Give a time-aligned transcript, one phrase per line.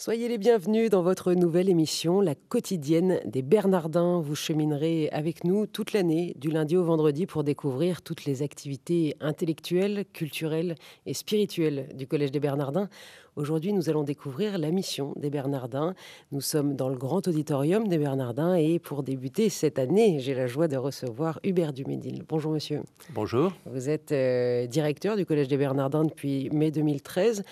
[0.00, 4.20] Soyez les bienvenus dans votre nouvelle émission, La quotidienne des Bernardins.
[4.20, 9.16] Vous cheminerez avec nous toute l'année, du lundi au vendredi, pour découvrir toutes les activités
[9.18, 12.88] intellectuelles, culturelles et spirituelles du Collège des Bernardins.
[13.34, 15.96] Aujourd'hui, nous allons découvrir la mission des Bernardins.
[16.30, 20.46] Nous sommes dans le grand auditorium des Bernardins et pour débuter cette année, j'ai la
[20.46, 22.22] joie de recevoir Hubert Dumédil.
[22.28, 22.82] Bonjour monsieur.
[23.10, 23.52] Bonjour.
[23.66, 27.42] Vous êtes euh, directeur du Collège des Bernardins depuis mai 2013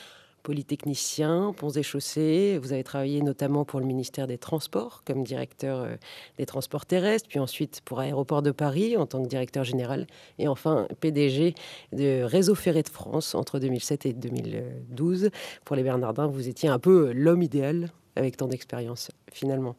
[0.47, 2.61] polytechnicien, ponts et chaussées.
[2.63, 5.96] Vous avez travaillé notamment pour le ministère des Transports comme directeur euh,
[6.39, 10.07] des transports terrestres, puis ensuite pour Aéroport de Paris en tant que directeur général,
[10.39, 11.57] et enfin PDG
[11.93, 15.31] de Réseau Ferré de France entre 2007 et 2012.
[15.64, 19.75] Pour les Bernardins, vous étiez un peu l'homme idéal avec tant d'expérience finalement.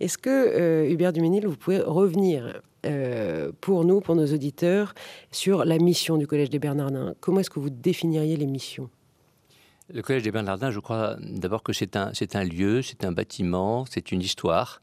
[0.00, 4.94] Est-ce que euh, Hubert Duménil, vous pouvez revenir euh, pour nous, pour nos auditeurs,
[5.30, 7.14] sur la mission du Collège des Bernardins?
[7.20, 8.88] Comment est-ce que vous définiriez les missions?
[9.88, 14.10] Le Collège des Bernardins, je crois d'abord que c'est un, lieu, c'est un bâtiment, c'est
[14.10, 14.80] une histoire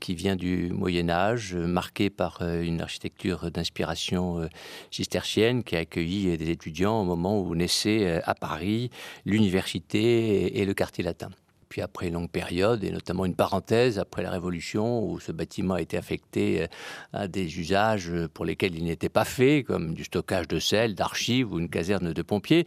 [0.00, 4.48] qui vient du Moyen Âge, marquée par euh, une architecture d'inspiration euh,
[4.90, 8.90] cistercienne qui a accueilli des étudiants au moment où naissait euh, à Paris
[9.26, 11.28] l'université et le quartier latin.
[11.68, 15.74] Puis après une longue période, et notamment une parenthèse après la Révolution, où ce bâtiment
[15.74, 16.66] a été affecté euh,
[17.12, 21.52] à des usages pour lesquels il n'était pas fait, comme du stockage de sel, d'archives
[21.52, 22.66] ou une caserne de pompiers,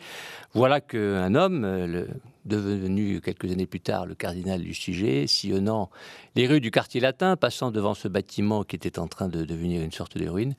[0.54, 2.06] voilà qu'un homme, euh,
[2.46, 5.90] devenu quelques années plus tard le cardinal du sujet, sillonnant
[6.36, 9.82] les rues du quartier latin, passant devant ce bâtiment qui était en train de devenir
[9.82, 10.56] une sorte de ruine,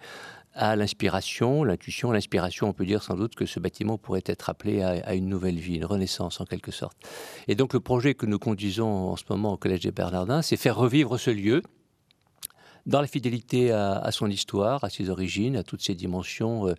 [0.54, 4.82] à l'inspiration, l'intuition, l'inspiration, on peut dire sans doute que ce bâtiment pourrait être appelé
[4.82, 6.96] à, une nouvelle vie, une renaissance en quelque sorte.
[7.48, 10.56] Et donc le projet que nous conduisons en ce moment au Collège des Bernardins, c'est
[10.56, 11.62] faire revivre ce lieu
[12.84, 16.74] dans la fidélité à, son histoire, à ses origines, à toutes ses dimensions euh,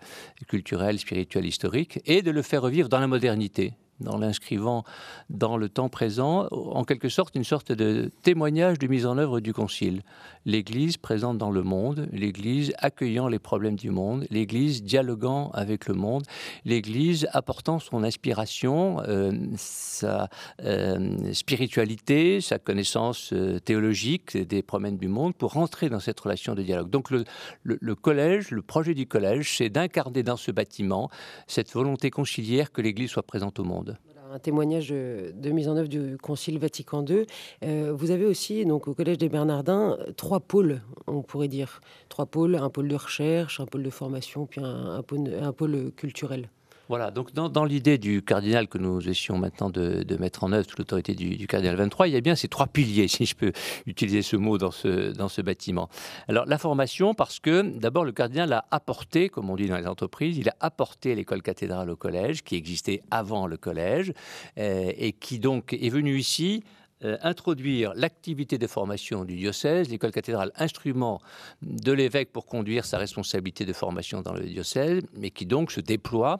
[0.49, 3.73] culturelles, spirituelles, historiques, et de le faire revivre dans la modernité
[4.07, 4.83] en l'inscrivant
[5.29, 9.39] dans le temps présent, en quelque sorte une sorte de témoignage de mise en œuvre
[9.39, 10.01] du Concile.
[10.45, 15.93] L'Église présente dans le monde, l'Église accueillant les problèmes du monde, l'Église dialoguant avec le
[15.93, 16.23] monde,
[16.65, 20.29] l'Église apportant son inspiration, euh, sa
[20.63, 26.55] euh, spiritualité, sa connaissance euh, théologique des problèmes du monde pour rentrer dans cette relation
[26.55, 26.89] de dialogue.
[26.89, 31.09] Donc le, collège, le projet du collège, c'est d'incarner dans ce bâtiment
[31.47, 33.82] cette volonté conciliaire que l'Église soit présente au monde
[34.31, 37.25] un témoignage de, mise en œuvre du Concile Vatican II.
[37.63, 41.81] Euh, vous avez aussi, donc, au Collège des Bernardins, trois pôles, on pourrait dire.
[42.09, 46.49] Trois pôles, un pôle de recherche, un pôle de formation, puis un pôle culturel.
[46.93, 50.75] Voilà, donc dans, l'idée du cardinal que nous essayons maintenant de, mettre en œuvre sous
[50.77, 53.51] l'autorité du, cardinal 23, il y a bien ces trois piliers, si je peux
[53.87, 55.89] utiliser ce mot dans ce, bâtiment.
[56.27, 59.87] Alors la formation, parce que d'abord le cardinal a apporté, comme on dit dans les
[59.87, 64.13] entreprises, il a apporté l'école cathédrale au collège, qui existait avant le collège,
[64.59, 66.63] euh, et qui donc est venu ici
[67.05, 71.21] euh, introduire l'activité de formation du diocèse, l'école cathédrale, instrument
[71.63, 75.81] de l'évêque pour conduire sa responsabilité de formation dans le diocèse, mais qui donc se
[75.81, 76.37] déploie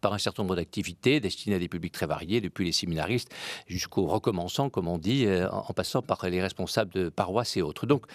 [0.00, 3.32] par un certain nombre d'activités destinées à des publics très variés, depuis les séminaristes
[3.66, 7.86] jusqu'aux recommençants, comme on dit, euh, en passant par les responsables de paroisses et autres.
[7.86, 8.06] Donc,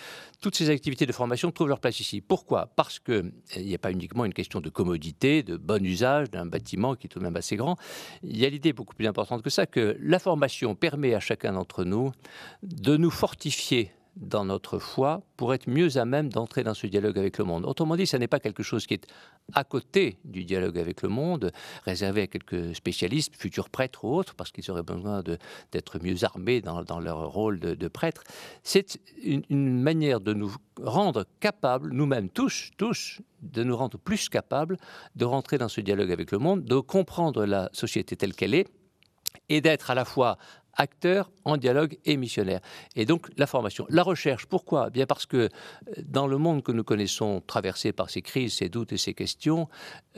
[0.41, 2.21] toutes ces activités de formation trouvent leur place ici.
[2.21, 2.67] Pourquoi?
[2.75, 3.13] Parce qu'il
[3.57, 7.07] euh, n'y a pas uniquement une question de commodité, de bon usage d'un bâtiment qui
[7.07, 7.77] est tout de même assez grand.
[8.23, 11.53] Il y a l'idée beaucoup plus importante que ça, que la formation permet à chacun
[11.53, 12.11] d'entre nous
[12.63, 17.17] de nous fortifier dans notre foi pour être mieux à même d'entrer dans ce dialogue
[17.17, 17.65] avec le monde.
[17.65, 19.07] Autrement dit, ce n'est pas quelque chose qui est
[19.53, 21.51] à côté du dialogue avec le monde,
[21.85, 25.23] réservé à quelques spécialistes, futurs prêtres ou autres, parce qu'ils auraient besoin
[25.71, 28.23] d'être mieux armés dans, leur rôle de, de prêtre.
[28.63, 34.29] C'est une, une, manière de nous rendre capables, nous-mêmes tous, tous, de nous rendre plus
[34.29, 34.77] capables
[35.15, 38.67] de rentrer dans ce dialogue avec le monde, de comprendre la société telle qu'elle est,
[39.49, 40.37] et d'être à la fois
[40.77, 42.61] acteur en dialogue et missionnaire.
[42.95, 43.85] Et donc la formation.
[43.89, 44.89] La recherche, pourquoi?
[44.89, 45.49] Bien parce que euh,
[46.03, 49.67] dans le monde que nous connaissons, traversé par ces crises, ces doutes et ces questions,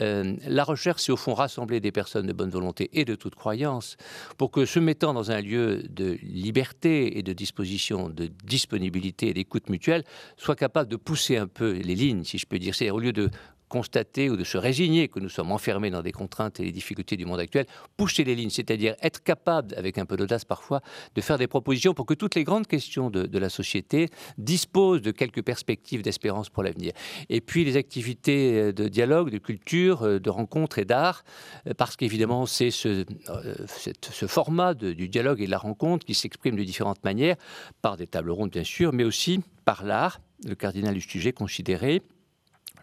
[0.01, 3.35] euh, la recherche, c'est au fond rassembler des personnes de bonne volonté et de toute
[3.35, 3.97] croyance
[4.37, 9.33] pour que se mettant dans un lieu de liberté et de disposition, de disponibilité et
[9.33, 10.03] d'écoute mutuelle,
[10.37, 12.75] soient capables de pousser un peu les lignes, si je peux dire.
[12.75, 13.29] C'est au lieu de
[13.69, 17.15] constater ou de se résigner que nous sommes enfermés dans des contraintes et les difficultés
[17.15, 20.81] du monde actuel, pousser les lignes, c'est-à-dire être capable, avec un peu d'audace parfois,
[21.15, 25.11] de faire des propositions pour que toutes les grandes questions de, la société disposent de
[25.11, 26.91] quelques perspectives d'espérance pour l'avenir.
[27.29, 31.23] Et puis les activités euh, de dialogue, de culture, euh, de rencontre et d'art,
[31.67, 33.05] euh, parce qu'évidemment c'est ce,
[34.11, 37.37] ce, format du dialogue et de la rencontre qui s'exprime de différentes manières,
[37.81, 40.19] par des tables rondes bien sûr, mais aussi par l'art.
[40.45, 42.01] Le cardinal du sujet considéré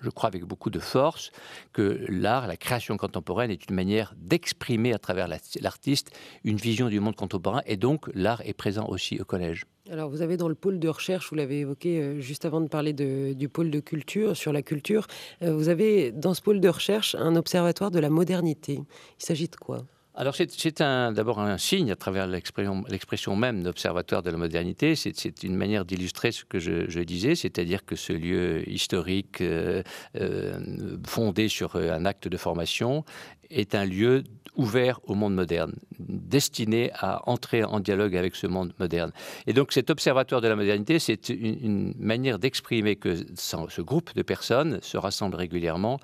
[0.00, 1.30] je crois avec beaucoup de force
[1.72, 6.10] que l'art, la création contemporaine est une manière d'exprimer à travers l'artiste
[6.44, 9.66] une vision du monde contemporain et donc l'art est présent aussi au collège.
[9.90, 12.66] Alors vous avez dans le pôle de recherche, vous l'avez évoqué euh, juste avant de
[12.66, 15.06] parler du pôle de culture, sur la culture,
[15.42, 18.80] euh, vous avez dans ce pôle de recherche un observatoire de la modernité.
[19.20, 19.84] Il s'agit de quoi?
[20.16, 24.96] Alors c'est d'abord un signe à travers l'expression même d'observatoire de la modernité.
[24.96, 29.82] C'est une manière d'illustrer ce que je, disais, c'est-à-dire que ce lieu historique euh,
[30.16, 33.04] euh, fondé sur un acte de formation
[33.50, 34.24] est un lieu
[34.56, 39.12] ouvert au monde moderne, destiné à entrer en dialogue avec ce monde moderne.
[39.46, 44.22] Et donc cet observatoire de la modernité, c'est une, manière d'exprimer que ce groupe de
[44.22, 45.98] personnes se rassemble régulièrement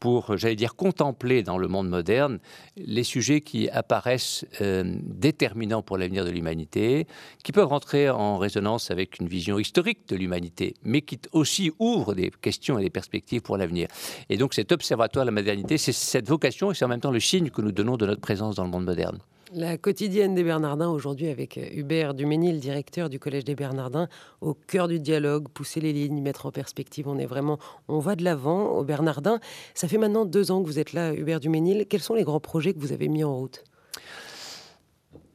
[0.00, 2.38] pour, j'allais dire, contempler dans le monde moderne
[2.76, 7.06] les sujets qui apparaissent euh, déterminants pour l'avenir de l'humanité,
[7.42, 12.14] qui peuvent rentrer en résonance avec une vision historique de l'humanité, mais qui aussi ouvrent
[12.14, 13.88] des questions et des perspectives pour l'avenir.
[14.28, 17.20] Et donc cet observatoire de la modernité, c'est cette vocation et en même temps le
[17.20, 19.18] signe que nous donnons de notre présence dans le monde moderne.
[19.56, 24.08] La quotidienne des Bernardins aujourd'hui avec Hubert Duménil, directeur du Collège des Bernardins,
[24.40, 27.06] au cœur du dialogue, pousser les lignes, mettre en perspective.
[27.06, 29.38] On est vraiment, on va de l'avant au Bernardin.
[29.74, 31.86] Ça fait maintenant deux ans que vous êtes là, Hubert Duménil.
[31.88, 33.62] Quels sont les grands projets que vous avez mis en route?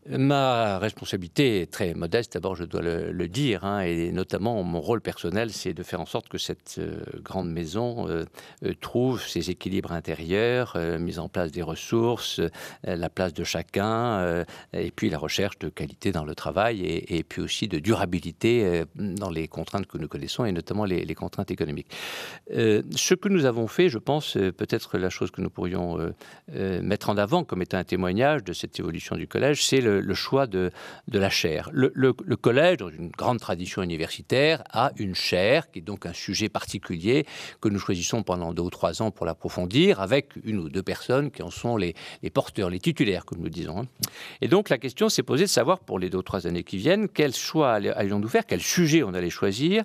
[0.10, 5.02] Ma responsabilité est très modeste, d'abord je dois le, dire, hein, et notamment mon rôle
[5.02, 8.26] personnel, c'est de faire en sorte que cette euh, grande maison euh,
[8.66, 12.42] euh, trouve ses équilibres intérieurs, mise en place des ressources,
[12.84, 17.42] la place de chacun, et puis la recherche de qualité dans le travail, et, puis
[17.42, 21.92] aussi de durabilité dans les contraintes que nous connaissons, et notamment les, contraintes économiques.
[22.50, 26.14] ce que nous avons fait, je pense, peut-être la chose que nous pourrions
[26.54, 30.14] mettre en avant comme étant un témoignage de cette évolution du collège, c'est le le,
[30.14, 30.72] choix de,
[31.08, 31.70] de, la chaire.
[31.74, 36.50] Le, collège, dans une grande tradition universitaire, a une chaire qui est donc un sujet
[36.50, 37.26] particulier
[37.62, 41.32] que nous choisissons pendant deux ou trois ans pour l'approfondir avec une ou deux personnes
[41.32, 41.96] qui en sont les,
[42.34, 43.82] porteurs, les titulaires, comme nous disons.
[43.82, 43.86] Hein.
[44.42, 46.78] Et donc la question s'est posée de savoir pour les deux ou trois années qui
[46.78, 49.84] viennent quel choix allions-nous faire, quel sujet on allait choisir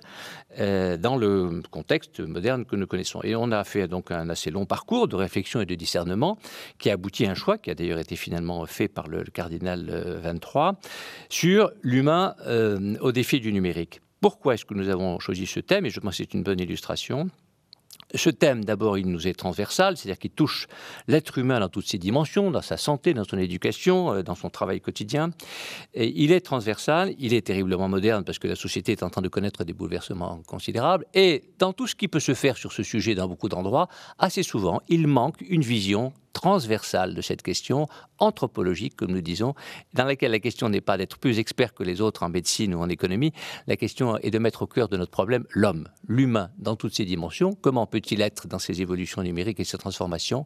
[0.59, 3.21] euh, dans le contexte moderne que nous connaissons.
[3.23, 6.37] Et on a fait donc un assez long parcours de réflexion et de discernement
[6.77, 9.31] qui a abouti à un choix qui a d'ailleurs été finalement fait par le, le
[9.31, 10.79] cardinal euh, 23,
[11.29, 14.01] sur l'humain euh, au défi du numérique.
[14.21, 15.85] Pourquoi est-ce que nous avons choisi ce thème?
[15.85, 17.29] Et je pense que c'est une bonne illustration.
[18.13, 20.67] Ce thème, d'abord, il nous est transversal, c'est-à-dire qu'il touche
[21.07, 24.49] l'être humain dans toutes ses dimensions, dans sa santé, dans son éducation, euh, dans son
[24.49, 25.31] travail quotidien.
[25.93, 29.21] Et il est transversal, il est terriblement moderne parce que la société est en train
[29.21, 31.05] de connaître des bouleversements considérables.
[31.13, 34.43] Et dans tout ce qui peut se faire sur ce sujet dans beaucoup d'endroits, assez
[34.43, 37.87] souvent, il manque une vision transversale de cette question
[38.19, 39.55] anthropologique, comme nous disons,
[39.93, 42.79] dans laquelle la question n'est pas d'être plus expert que les autres en médecine ou
[42.79, 43.31] en économie,
[43.67, 47.05] la question est de mettre au cœur de notre problème l'homme, l'humain dans toutes ses
[47.05, 47.53] dimensions.
[47.61, 50.45] Comment peut-il être dans ses évolutions numériques et ses transformations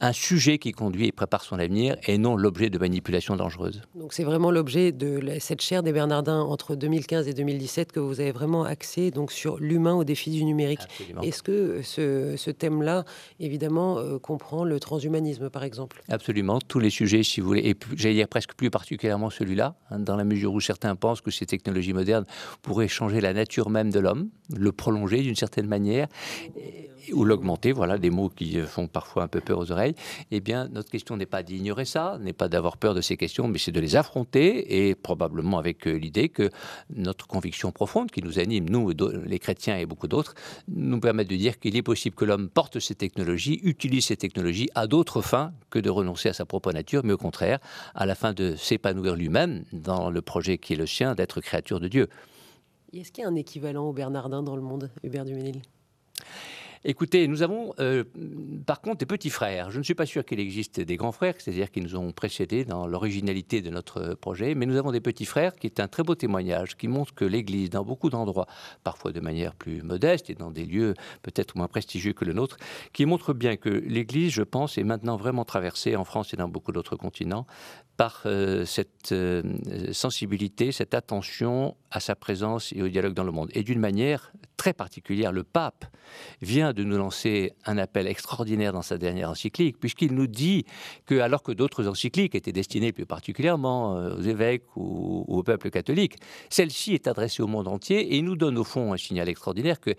[0.00, 3.80] un sujet qui conduit et prépare son avenir et non l'objet de manipulations dangereuses?
[3.94, 8.20] Donc c'est vraiment l'objet de cette chaire des Bernardins entre 2015 et 2017 que vous
[8.20, 10.80] avez vraiment axé donc sur l'humain au défi du numérique.
[11.22, 13.04] Est-ce que ce, thème-là,
[13.38, 15.29] évidemment, euh, comprend le transhumanisme?
[15.38, 16.02] Par exemple.
[16.08, 19.98] Absolument, tous les sujets, si vous voulez, et j'allais dire presque plus particulièrement celui-là, hein,
[19.98, 22.26] dans la mesure où certains pensent que ces technologies modernes
[22.62, 26.08] pourraient changer la nature même de l'homme, le prolonger d'une certaine manière
[27.12, 29.94] ou l'augmenter, voilà des mots qui font parfois un peu peur aux oreilles,
[30.30, 33.48] eh bien notre question n'est pas d'ignorer ça, n'est pas d'avoir peur de ces questions,
[33.48, 36.50] mais c'est de les affronter et probablement avec euh, l'idée que
[36.94, 38.92] notre conviction profonde qui nous anime, nous
[39.24, 40.34] les chrétiens et beaucoup d'autres,
[40.68, 44.68] nous permet de dire qu'il est possible que l'homme porte ces technologies, utilise ces technologies
[44.74, 47.58] à d'autres fins que de renoncer à sa propre nature, mais au contraire
[47.94, 51.80] à la fin de s'épanouir lui-même dans le projet qui est le sien d'être créature
[51.80, 52.08] de Dieu.
[52.92, 55.62] Est-ce qu'il y a un équivalent au Bernardin dans le monde, Hubert Duménil?
[56.82, 58.04] Écoutez, nous avons euh,
[58.64, 59.70] par contre des petits frères.
[59.70, 62.64] Je ne suis pas sûr qu'il existe des grands frères, c'est-à-dire qui nous ont précédés
[62.64, 66.02] dans l'originalité de notre projet, mais nous avons des petits frères qui est un très
[66.02, 68.46] beau témoignage, qui montre que l'Église, dans beaucoup d'endroits,
[68.82, 72.56] parfois de manière plus modeste et dans des lieux peut-être moins prestigieux que le nôtre,
[72.94, 76.48] qui montre bien que l'Église, je pense, est maintenant vraiment traversée en France et dans
[76.48, 77.46] beaucoup d'autres continents
[77.98, 79.42] par euh, cette euh,
[79.92, 83.50] sensibilité, cette attention à sa présence et au dialogue dans le monde.
[83.52, 85.86] Et d'une manière très particulière, le pape
[86.42, 90.66] vient de nous lancer un appel extraordinaire dans sa dernière encyclique, puisqu'il nous dit
[91.06, 95.70] que, alors que d'autres encycliques étaient destinées plus particulièrement euh, aux évêques ou, au peuple
[95.70, 96.16] catholique,
[96.50, 99.94] celle-ci est adressée au monde entier et nous donne au fond un signal extraordinaire que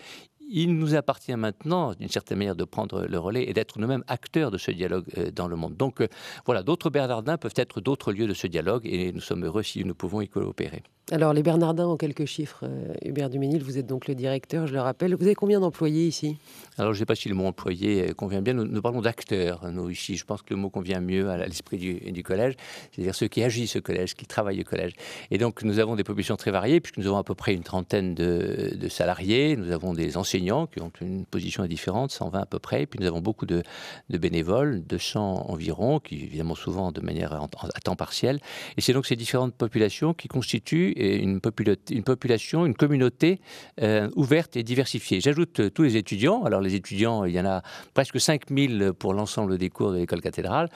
[0.51, 4.51] il nous appartient maintenant, d'une certaine manière, de prendre le relais et d'être nous-mêmes acteurs
[4.51, 5.77] de ce dialogue euh, dans le monde.
[5.77, 6.07] Donc euh,
[6.45, 9.83] voilà, d'autres Bernardins peuvent être d'autres lieux de ce dialogue et nous sommes heureux si
[9.85, 10.83] nous pouvons y coopérer.
[11.13, 12.63] Alors, les Bernardins en quelques chiffres.
[12.63, 15.13] Euh, Hubert Duménil, vous êtes donc le directeur, je le rappelle.
[15.13, 16.37] Vous avez combien d'employés ici?
[16.77, 18.53] Alors, je ne sais pas si le mot employé convient bien.
[18.53, 20.15] Nous, parlons d'acteurs, nous, ici.
[20.15, 22.53] Je pense que le mot convient mieux à l'esprit du, collège,
[22.91, 24.93] c'est-à-dire ceux qui agissent au collège, qui travaillent au collège.
[25.31, 27.63] Et donc, nous avons des populations très variées, puisque nous avons à peu près une
[27.63, 29.57] trentaine de, salariés.
[29.57, 32.83] Nous avons des enseignants qui ont une position différente, 120 à peu près.
[32.83, 33.63] Et puis, nous avons beaucoup de,
[34.09, 38.39] bénévoles, 200 environ, qui, évidemment, souvent de manière à temps partiel.
[38.77, 43.39] Et c'est donc ces différentes populations qui constituent une, population, une communauté
[43.81, 45.21] euh, ouverte et diversifiée.
[45.21, 46.43] J'ajoute euh, tous les étudiants.
[46.43, 47.61] Alors les étudiants, il y en a
[47.93, 50.69] presque 5000 pour l'ensemble des cours de l'école cathédrale.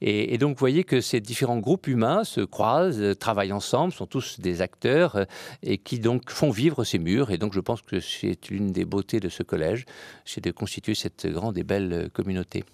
[0.00, 4.06] Et, donc vous voyez que ces différents groupes humains se croisent, euh, travaillent ensemble, sont
[4.06, 5.26] tous des acteurs
[5.62, 7.30] et qui donc font vivre ces murs.
[7.30, 9.84] Et donc je pense que c'est une des de ce collège,
[10.24, 12.64] c'est de constituer cette grande et belle communauté.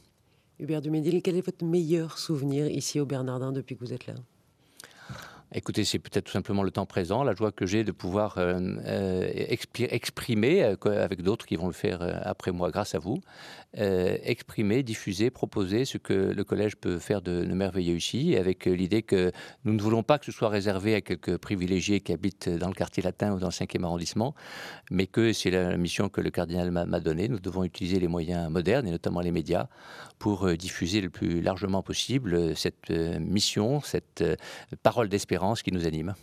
[0.59, 4.15] Hubert Dumédil, quel est votre meilleur souvenir ici au Bernardin depuis que vous êtes là?
[5.55, 8.61] Écoutez, c'est peut-être tout simplement le temps présent, la joie que j'ai de pouvoir euh,
[8.85, 9.31] euh,
[9.79, 13.23] exprimer, euh, avec d'autres qui vont le faire après moi grâce à vous,
[13.75, 19.33] exprimer, diffuser, proposer ce que le collège peut faire de, merveilleux ici, avec l'idée que
[19.65, 22.75] nous ne voulons pas que ce soit réservé à quelques privilégiés qui habitent dans le
[22.75, 24.35] quartier latin ou dans le 5e arrondissement,
[24.91, 27.29] mais que c'est la mission que le cardinal m'a donnée.
[27.29, 29.69] Nous devons utiliser les moyens modernes, et notamment les médias,
[30.19, 34.25] pour diffuser le plus largement possible cette mission, cette
[34.83, 36.15] parole d'espérance qui nous anime.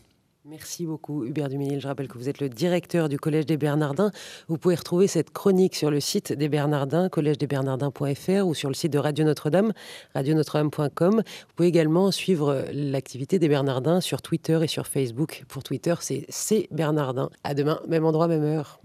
[0.47, 1.79] Merci beaucoup Hubert Duménil.
[1.81, 4.11] Je rappelle que vous êtes le directeur du Collège des Bernardins.
[4.47, 8.93] Vous pouvez retrouver cette chronique sur le site des Bernardins, collège-des-bernardins.fr ou sur le site
[8.93, 9.73] de Radio Notre-Dame,
[10.13, 11.15] radionotre-dame.com.
[11.15, 15.45] Vous pouvez également suivre l'activité des Bernardins sur Twitter et sur Facebook.
[15.47, 17.31] Pour Twitter, c'est C Bernardin.
[17.43, 18.79] À demain, même endroit, même heure.